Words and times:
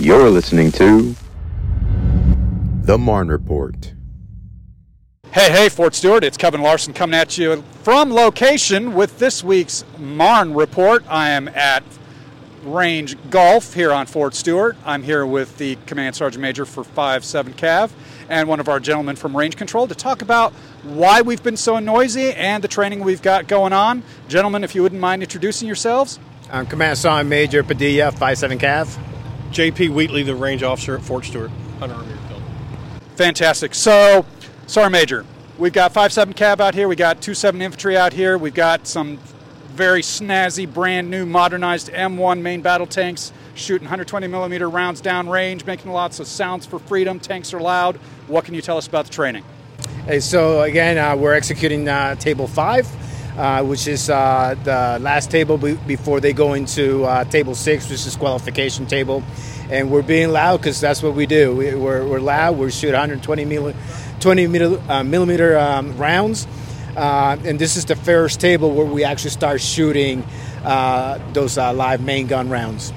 You're 0.00 0.30
listening 0.30 0.70
to 0.72 1.16
The 2.82 2.96
Marne 2.96 3.26
Report. 3.26 3.94
Hey, 5.32 5.50
hey, 5.50 5.68
Fort 5.68 5.92
Stewart, 5.92 6.22
it's 6.22 6.36
Kevin 6.36 6.62
Larson 6.62 6.94
coming 6.94 7.18
at 7.18 7.36
you 7.36 7.64
from 7.82 8.12
location 8.12 8.94
with 8.94 9.18
this 9.18 9.42
week's 9.42 9.84
Marne 9.98 10.54
Report. 10.54 11.02
I 11.08 11.30
am 11.30 11.48
at 11.48 11.82
Range 12.62 13.16
Golf 13.28 13.74
here 13.74 13.90
on 13.90 14.06
Fort 14.06 14.36
Stewart. 14.36 14.76
I'm 14.86 15.02
here 15.02 15.26
with 15.26 15.58
the 15.58 15.74
Command 15.86 16.14
Sergeant 16.14 16.42
Major 16.42 16.64
for 16.64 16.84
5-7 16.84 17.54
Cav 17.54 17.90
and 18.28 18.48
one 18.48 18.60
of 18.60 18.68
our 18.68 18.78
gentlemen 18.78 19.16
from 19.16 19.36
Range 19.36 19.56
Control 19.56 19.88
to 19.88 19.96
talk 19.96 20.22
about 20.22 20.52
why 20.84 21.22
we've 21.22 21.42
been 21.42 21.56
so 21.56 21.80
noisy 21.80 22.32
and 22.34 22.62
the 22.62 22.68
training 22.68 23.00
we've 23.00 23.22
got 23.22 23.48
going 23.48 23.72
on. 23.72 24.04
Gentlemen, 24.28 24.62
if 24.62 24.76
you 24.76 24.82
wouldn't 24.84 25.00
mind 25.00 25.24
introducing 25.24 25.66
yourselves. 25.66 26.20
I'm 26.52 26.66
Command 26.66 26.98
Sergeant 26.98 27.28
Major 27.28 27.64
Padilla, 27.64 28.12
5-7 28.12 28.60
Cav. 28.60 28.96
JP 29.50 29.90
Wheatley, 29.90 30.22
the 30.22 30.34
range 30.34 30.62
officer 30.62 30.96
at 30.96 31.02
Fort 31.02 31.24
Stewart, 31.24 31.50
Hunter 31.78 31.94
Army 31.94 32.12
Airfield. 32.12 32.42
Fantastic. 33.16 33.74
So, 33.74 34.24
Sergeant 34.66 34.92
Major, 34.92 35.26
we've 35.58 35.72
got 35.72 35.92
5-7 35.92 36.34
Cav 36.34 36.60
out 36.60 36.74
here, 36.74 36.88
we 36.88 36.96
got 36.96 37.20
2-7 37.20 37.60
Infantry 37.60 37.96
out 37.96 38.12
here, 38.12 38.38
we've 38.38 38.54
got 38.54 38.86
some 38.86 39.18
very 39.72 40.02
snazzy, 40.02 40.72
brand 40.72 41.10
new, 41.10 41.24
modernized 41.24 41.90
M1 41.92 42.40
main 42.40 42.62
battle 42.62 42.86
tanks 42.86 43.32
shooting 43.54 43.84
120 43.84 44.26
millimeter 44.26 44.68
rounds 44.68 45.02
downrange, 45.02 45.66
making 45.66 45.92
lots 45.92 46.20
of 46.20 46.26
sounds 46.26 46.64
for 46.66 46.78
freedom. 46.78 47.20
Tanks 47.20 47.52
are 47.52 47.60
loud. 47.60 47.96
What 48.26 48.44
can 48.44 48.54
you 48.54 48.62
tell 48.62 48.76
us 48.76 48.86
about 48.86 49.06
the 49.06 49.12
training? 49.12 49.44
Hey, 50.04 50.20
so 50.20 50.62
again, 50.62 50.96
uh, 50.98 51.16
we're 51.16 51.34
executing 51.34 51.88
uh, 51.88 52.14
table 52.14 52.46
five. 52.46 52.88
Uh, 53.38 53.62
which 53.62 53.86
is 53.86 54.10
uh, 54.10 54.56
the 54.64 54.98
last 55.00 55.30
table 55.30 55.56
be- 55.56 55.78
before 55.86 56.18
they 56.18 56.32
go 56.32 56.54
into 56.54 57.04
uh, 57.04 57.22
table 57.22 57.54
six, 57.54 57.88
which 57.88 58.04
is 58.04 58.16
qualification 58.16 58.84
table. 58.84 59.22
And 59.70 59.92
we're 59.92 60.02
being 60.02 60.30
loud 60.32 60.56
because 60.56 60.80
that's 60.80 61.04
what 61.04 61.14
we 61.14 61.24
do. 61.24 61.54
We, 61.54 61.68
are 61.70 61.78
we're, 61.78 62.04
we're 62.04 62.18
loud. 62.18 62.58
We 62.58 62.68
shoot 62.72 62.88
120 62.88 63.44
mil- 63.44 63.74
20 64.18 64.46
mil- 64.48 64.90
uh, 64.90 65.04
millimeter 65.04 65.56
um, 65.56 65.96
rounds. 65.96 66.48
Uh, 66.96 67.36
and 67.44 67.60
this 67.60 67.76
is 67.76 67.84
the 67.84 67.94
first 67.94 68.40
table 68.40 68.72
where 68.72 68.84
we 68.84 69.04
actually 69.04 69.30
start 69.30 69.60
shooting 69.60 70.24
uh, 70.64 71.20
those 71.32 71.56
live 71.56 72.00
main 72.00 72.26
gun 72.26 72.48
rounds. 72.48 72.92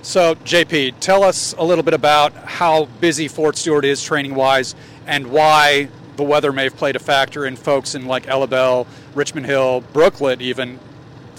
So, 0.00 0.36
JP, 0.36 1.00
tell 1.00 1.22
us 1.22 1.54
a 1.58 1.62
little 1.62 1.84
bit 1.84 1.92
about 1.92 2.32
how 2.32 2.86
busy 2.86 3.28
Fort 3.28 3.58
Stewart 3.58 3.84
is 3.84 4.02
training 4.02 4.34
wise 4.34 4.74
and 5.06 5.26
why 5.30 5.90
the 6.20 6.24
weather 6.24 6.52
may 6.52 6.64
have 6.64 6.76
played 6.76 6.96
a 6.96 6.98
factor 6.98 7.46
in 7.46 7.56
folks 7.56 7.94
in 7.94 8.04
like 8.04 8.26
Ellabelle, 8.26 8.86
Richmond 9.14 9.46
Hill, 9.46 9.82
Brooklet, 9.94 10.42
even 10.42 10.78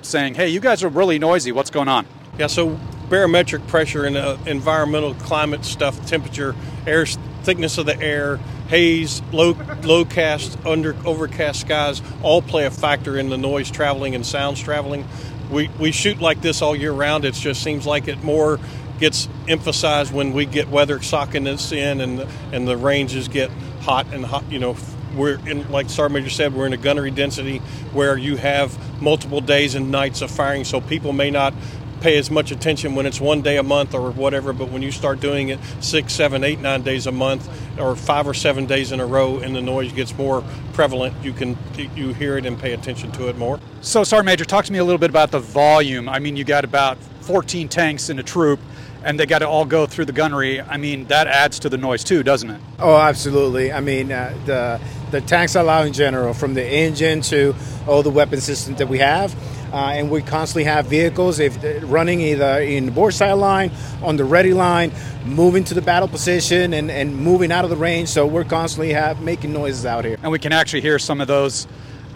saying, 0.00 0.34
"Hey, 0.34 0.48
you 0.48 0.60
guys 0.60 0.82
are 0.82 0.88
really 0.88 1.18
noisy. 1.18 1.52
What's 1.52 1.68
going 1.68 1.88
on?" 1.88 2.06
Yeah, 2.38 2.46
so 2.46 2.80
barometric 3.10 3.66
pressure 3.66 4.06
and 4.06 4.16
uh, 4.16 4.38
environmental 4.46 5.12
climate 5.12 5.66
stuff, 5.66 6.06
temperature, 6.06 6.54
air 6.86 7.04
thickness 7.42 7.76
of 7.76 7.84
the 7.84 8.00
air, 8.00 8.38
haze, 8.68 9.20
low 9.30 9.52
low 9.82 10.06
cast, 10.06 10.56
under 10.64 10.96
overcast 11.04 11.60
skies, 11.60 12.00
all 12.22 12.40
play 12.40 12.64
a 12.64 12.70
factor 12.70 13.18
in 13.18 13.28
the 13.28 13.36
noise 13.36 13.70
traveling 13.70 14.14
and 14.14 14.24
sounds 14.24 14.58
traveling. 14.58 15.06
We 15.50 15.68
we 15.78 15.92
shoot 15.92 16.18
like 16.18 16.40
this 16.40 16.62
all 16.62 16.74
year 16.74 16.92
round. 16.92 17.26
It 17.26 17.34
just 17.34 17.62
seems 17.62 17.84
like 17.84 18.08
it 18.08 18.24
more 18.24 18.58
gets 19.02 19.28
emphasized 19.48 20.14
when 20.14 20.32
we 20.32 20.46
get 20.46 20.68
weather 20.68 21.02
socking 21.02 21.48
us 21.48 21.72
in 21.72 22.00
and 22.00 22.24
and 22.52 22.68
the 22.68 22.76
ranges 22.76 23.26
get 23.26 23.50
hot 23.80 24.06
and 24.12 24.24
hot. 24.24 24.44
You 24.48 24.60
know, 24.60 24.76
we're 25.16 25.40
in 25.44 25.68
like 25.72 25.90
Sergeant 25.90 26.22
Major 26.22 26.30
said, 26.30 26.54
we're 26.54 26.66
in 26.66 26.72
a 26.72 26.76
gunnery 26.76 27.10
density 27.10 27.58
where 27.92 28.16
you 28.16 28.36
have 28.36 29.02
multiple 29.02 29.40
days 29.40 29.74
and 29.74 29.90
nights 29.90 30.22
of 30.22 30.30
firing, 30.30 30.62
so 30.62 30.80
people 30.80 31.12
may 31.12 31.32
not 31.32 31.52
pay 32.00 32.16
as 32.16 32.30
much 32.30 32.52
attention 32.52 32.94
when 32.94 33.04
it's 33.06 33.20
one 33.20 33.42
day 33.42 33.56
a 33.56 33.62
month 33.64 33.92
or 33.92 34.12
whatever, 34.12 34.52
but 34.52 34.70
when 34.70 34.82
you 34.82 34.92
start 34.92 35.18
doing 35.18 35.48
it 35.48 35.58
six, 35.80 36.12
seven, 36.12 36.44
eight, 36.44 36.60
nine 36.60 36.82
days 36.82 37.08
a 37.08 37.12
month, 37.12 37.48
or 37.80 37.96
five 37.96 38.28
or 38.28 38.34
seven 38.34 38.66
days 38.66 38.92
in 38.92 39.00
a 39.00 39.06
row, 39.06 39.38
and 39.38 39.54
the 39.54 39.60
noise 39.60 39.92
gets 39.92 40.16
more 40.16 40.44
prevalent, 40.74 41.12
you 41.24 41.32
can 41.32 41.58
you 41.96 42.14
hear 42.14 42.38
it 42.38 42.46
and 42.46 42.56
pay 42.56 42.72
attention 42.72 43.10
to 43.10 43.28
it 43.28 43.36
more. 43.36 43.58
So, 43.80 44.04
Sergeant 44.04 44.26
Major, 44.26 44.44
talk 44.44 44.64
to 44.66 44.72
me 44.72 44.78
a 44.78 44.84
little 44.84 44.98
bit 44.98 45.10
about 45.10 45.32
the 45.32 45.40
volume. 45.40 46.08
I 46.08 46.20
mean, 46.20 46.36
you 46.36 46.44
got 46.44 46.64
about 46.64 46.98
14 47.22 47.68
tanks 47.68 48.08
in 48.08 48.18
a 48.20 48.22
troop 48.22 48.60
and 49.04 49.18
they 49.18 49.26
got 49.26 49.40
to 49.40 49.48
all 49.48 49.64
go 49.64 49.86
through 49.86 50.06
the 50.06 50.12
gunnery. 50.12 50.60
I 50.60 50.76
mean, 50.76 51.06
that 51.06 51.26
adds 51.26 51.58
to 51.60 51.68
the 51.68 51.78
noise 51.78 52.04
too, 52.04 52.22
doesn't 52.22 52.50
it? 52.50 52.60
Oh, 52.78 52.96
absolutely. 52.96 53.72
I 53.72 53.80
mean, 53.80 54.12
uh, 54.12 54.34
the 54.46 54.80
the 55.10 55.20
tanks 55.20 55.54
allow 55.54 55.82
in 55.82 55.92
general, 55.92 56.32
from 56.32 56.54
the 56.54 56.64
engine 56.64 57.20
to 57.20 57.54
all 57.86 58.02
the 58.02 58.10
weapon 58.10 58.40
systems 58.40 58.78
that 58.78 58.88
we 58.88 58.98
have. 58.98 59.34
Uh, 59.72 59.92
and 59.94 60.10
we 60.10 60.20
constantly 60.20 60.64
have 60.64 60.86
vehicles 60.86 61.38
if 61.38 61.56
running 61.90 62.20
either 62.20 62.60
in 62.60 62.86
the 62.86 62.92
boresight 62.92 63.38
line, 63.38 63.70
on 64.02 64.16
the 64.16 64.24
ready 64.24 64.52
line, 64.52 64.92
moving 65.24 65.64
to 65.64 65.72
the 65.72 65.80
battle 65.80 66.08
position, 66.08 66.74
and, 66.74 66.90
and 66.90 67.16
moving 67.16 67.50
out 67.50 67.64
of 67.64 67.70
the 67.70 67.76
range. 67.76 68.10
So 68.10 68.26
we're 68.26 68.44
constantly 68.44 68.92
have, 68.92 69.22
making 69.22 69.52
noises 69.52 69.86
out 69.86 70.04
here. 70.04 70.18
And 70.22 70.30
we 70.30 70.38
can 70.38 70.52
actually 70.52 70.82
hear 70.82 70.98
some 70.98 71.22
of 71.22 71.28
those 71.28 71.66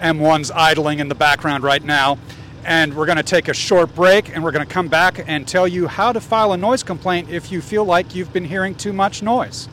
M1s 0.00 0.50
idling 0.54 0.98
in 0.98 1.08
the 1.08 1.14
background 1.14 1.64
right 1.64 1.82
now 1.82 2.18
and 2.66 2.92
we're 2.94 3.06
going 3.06 3.16
to 3.16 3.22
take 3.22 3.48
a 3.48 3.54
short 3.54 3.94
break 3.94 4.34
and 4.34 4.42
we're 4.42 4.50
going 4.50 4.66
to 4.66 4.72
come 4.72 4.88
back 4.88 5.24
and 5.26 5.46
tell 5.46 5.66
you 5.66 5.86
how 5.86 6.12
to 6.12 6.20
file 6.20 6.52
a 6.52 6.56
noise 6.56 6.82
complaint 6.82 7.30
if 7.30 7.50
you 7.50 7.62
feel 7.62 7.84
like 7.84 8.14
you've 8.14 8.32
been 8.32 8.44
hearing 8.44 8.74
too 8.74 8.92
much 8.92 9.22
noise. 9.22 9.68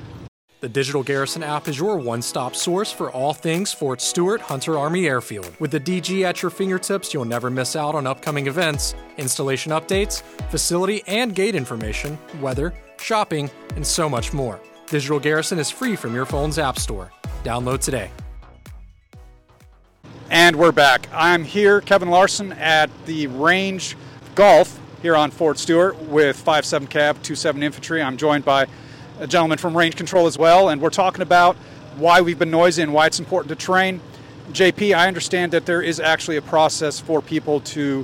The 0.62 0.70
Digital 0.70 1.04
Garrison 1.04 1.44
app 1.44 1.68
is 1.68 1.78
your 1.78 1.98
one 1.98 2.22
stop 2.22 2.56
source 2.56 2.90
for 2.90 3.12
all 3.12 3.34
things 3.34 3.74
Fort 3.74 4.00
Stewart 4.00 4.40
Hunter 4.40 4.78
Army 4.78 5.08
Airfield. 5.08 5.54
With 5.60 5.72
the 5.72 5.80
DG 5.80 6.24
at 6.24 6.42
your 6.42 6.52
fingertips, 6.52 7.14
you'll 7.14 7.26
never 7.26 7.50
miss 7.50 7.76
out 7.76 7.96
on 7.96 8.08
upcoming 8.08 8.48
events, 8.48 8.96
installation 9.18 9.74
updates, 9.74 10.22
facility 10.50 11.04
and 11.06 11.36
gate 11.36 11.56
information, 11.56 12.18
weather, 12.40 12.74
shopping, 12.98 13.52
and 13.76 13.86
so 13.86 14.08
much 14.08 14.32
more. 14.32 14.58
Digital 14.88 15.20
Garrison 15.20 15.60
is 15.60 15.70
free 15.70 15.98
from 15.98 16.16
your 16.16 16.26
phone's 16.26 16.58
App 16.58 16.80
Store. 16.80 17.12
Download 17.44 17.82
today. 17.82 18.10
And 20.34 20.56
we're 20.56 20.72
back. 20.72 21.08
I'm 21.14 21.44
here, 21.44 21.80
Kevin 21.80 22.10
Larson, 22.10 22.54
at 22.54 22.90
the 23.06 23.28
Range 23.28 23.96
Golf 24.34 24.80
here 25.04 25.16
on 25.16 25.30
Fort 25.30 25.60
Stewart 25.60 25.96
with 26.06 26.44
5-7 26.44 26.88
Cav, 26.88 27.20
2-7 27.20 27.62
Infantry. 27.62 28.02
I'm 28.02 28.18
joined 28.18 28.44
by 28.44 28.66
a 29.20 29.28
gentleman 29.28 29.60
from 29.60 29.78
Range 29.78 29.96
Control 29.96 30.26
as 30.26 30.36
well, 30.36 30.70
and 30.70 30.82
we're 30.82 30.90
talking 30.90 31.22
about 31.22 31.56
why 31.98 32.22
we've 32.22 32.40
been 32.40 32.50
noisy 32.50 32.82
and 32.82 32.92
why 32.92 33.06
it's 33.06 33.20
important 33.20 33.50
to 33.50 33.64
train. 33.64 34.02
JP, 34.52 34.98
I 34.98 35.08
understand 35.08 35.52
that 35.52 35.68
there 35.68 35.84
is 35.84 36.00
actually 36.00 36.38
a 36.38 36.42
process 36.42 37.00
for 37.00 37.22
people 37.22 37.60
to 37.60 38.04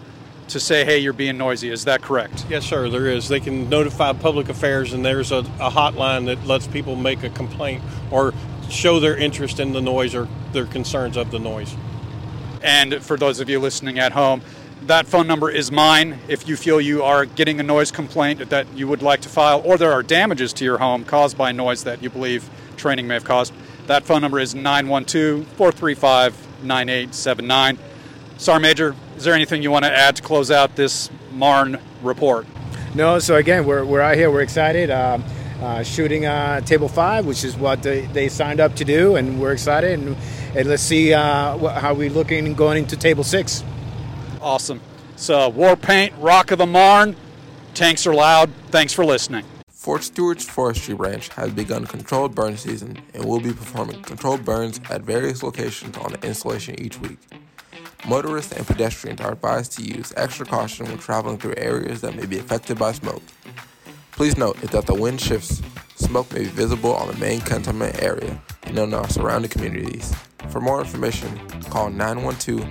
to 0.50 0.60
say, 0.60 0.86
hey, 0.86 1.00
you're 1.00 1.14
being 1.14 1.38
noisy. 1.38 1.72
Is 1.72 1.86
that 1.86 2.04
correct? 2.04 2.46
Yes, 2.48 2.64
sir, 2.64 2.90
there 2.90 3.08
is. 3.08 3.28
They 3.28 3.40
can 3.40 3.70
notify 3.70 4.14
public 4.14 4.50
affairs, 4.50 4.94
and 4.94 5.04
there's 5.04 5.32
a, 5.32 5.40
a 5.60 5.72
hotline 5.72 6.28
that 6.28 6.46
lets 6.46 6.68
people 6.68 6.96
make 6.96 7.24
a 7.24 7.30
complaint 7.30 7.84
or 8.12 8.36
show 8.70 9.00
their 9.00 9.18
interest 9.18 9.60
in 9.60 9.74
the 9.74 9.82
noise 9.82 10.14
or 10.14 10.28
their 10.54 10.66
concerns 10.66 11.18
of 11.18 11.32
the 11.32 11.40
noise. 11.40 11.76
And 12.62 13.04
for 13.04 13.18
those 13.18 13.40
of 13.40 13.50
you 13.50 13.60
listening 13.60 14.00
at 14.00 14.12
home, 14.12 14.42
that 14.84 15.08
phone 15.08 15.28
number 15.28 15.50
is 15.50 15.72
mine. 15.72 16.20
If 16.28 16.48
you 16.48 16.56
feel 16.56 16.80
you 16.80 17.04
are 17.04 17.26
getting 17.26 17.60
a 17.60 17.64
noise 17.64 17.92
complaint 17.92 18.50
that 18.50 18.68
you 18.76 18.88
would 18.88 19.02
like 19.02 19.22
to 19.22 19.30
file, 19.30 19.62
or 19.66 19.78
there 19.78 19.92
are 19.92 20.04
damages 20.04 20.54
to 20.54 20.66
your 20.66 20.78
home 20.78 21.04
caused 21.04 21.38
by 21.38 21.52
noise 21.52 21.84
that 21.84 22.02
you 22.02 22.10
believe 22.10 22.50
training 22.78 23.08
may 23.08 23.16
have 23.16 23.26
caused, 23.26 23.54
that 23.88 24.04
phone 24.04 24.22
number 24.22 24.40
is 24.40 24.56
912 24.56 25.46
435 25.48 26.64
9879. 26.64 27.78
Sergeant 28.38 28.62
Major, 28.62 28.96
is 29.18 29.26
there 29.26 29.34
anything 29.34 29.62
you 29.62 29.72
want 29.72 29.84
to 29.84 29.92
add 29.92 30.16
to 30.16 30.22
close 30.22 30.50
out 30.50 30.76
this 30.76 31.10
Marne 31.34 31.80
report? 32.02 32.48
No, 32.96 33.20
so 33.20 33.36
again, 33.36 33.66
we're, 33.66 33.84
we're 33.84 34.02
out 34.02 34.16
here, 34.16 34.32
we're 34.32 34.42
excited. 34.42 34.90
Uh, 34.90 35.20
uh, 35.62 35.84
shooting 35.84 36.26
uh, 36.26 36.62
table 36.62 36.88
five, 36.88 37.26
which 37.26 37.44
is 37.44 37.56
what 37.58 37.84
they, 37.84 38.02
they 38.08 38.30
signed 38.30 38.60
up 38.60 38.76
to 38.76 38.86
do, 38.86 39.16
and 39.16 39.40
we're 39.40 39.52
excited. 39.52 40.00
And, 40.00 40.18
and 40.56 40.68
let's 40.68 40.84
see 40.84 41.14
uh, 41.14 41.58
how 41.80 41.94
we're 41.94 42.10
looking 42.10 42.54
going 42.54 42.78
into 42.78 42.96
table 42.98 43.24
six. 43.24 43.64
Awesome. 44.42 44.82
So, 45.16 45.50
War 45.50 45.76
Paint, 45.76 46.14
Rock 46.20 46.52
of 46.52 46.60
the 46.60 46.66
Marne, 46.66 47.16
tanks 47.74 48.08
are 48.08 48.14
loud. 48.14 48.50
Thanks 48.70 48.94
for 48.94 49.04
listening. 49.04 49.44
Fort 49.70 50.04
Stewart's 50.04 50.46
Forestry 50.46 50.94
Branch 50.94 51.28
has 51.30 51.52
begun 51.52 51.86
controlled 51.86 52.36
burn 52.36 52.58
season 52.58 53.02
and 53.14 53.26
will 53.26 53.40
be 53.40 53.54
performing 53.54 54.02
controlled 54.02 54.46
burns 54.46 54.80
at 54.90 55.02
various 55.02 55.42
locations 55.42 55.98
on 55.98 56.12
the 56.12 56.28
installation 56.28 56.80
each 56.80 57.00
week. 57.00 57.18
Motorists 58.08 58.54
and 58.54 58.66
pedestrians 58.66 59.20
are 59.22 59.34
advised 59.34 59.74
to 59.74 59.84
use 59.84 60.14
extra 60.16 60.46
caution 60.46 60.86
when 60.86 60.98
traveling 60.98 61.38
through 61.38 61.56
areas 61.58 62.02
that 62.02 62.16
may 62.16 62.26
be 62.26 62.40
affected 62.40 62.78
by 62.78 62.92
smoke. 62.92 63.24
Please 64.20 64.38
note 64.38 64.58
that 64.58 64.86
the 64.86 64.94
wind 64.94 65.22
shifts, 65.22 65.62
smoke 65.96 66.30
may 66.34 66.40
be 66.40 66.50
visible 66.50 66.94
on 66.94 67.08
the 67.08 67.18
main 67.20 67.40
containment 67.40 68.04
area 68.04 68.38
and 68.64 68.78
in 68.78 68.94
our 68.94 69.08
surrounding 69.08 69.50
communities. 69.50 70.14
For 70.50 70.60
more 70.60 70.82
information, 70.82 71.40
call 71.70 71.90
912 71.90 72.68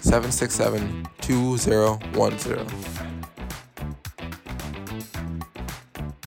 767 0.00 1.08
2010. 1.20 3.11